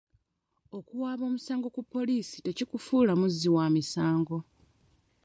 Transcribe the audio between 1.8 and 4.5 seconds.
poliisi tekikufuula muzzi wa misango.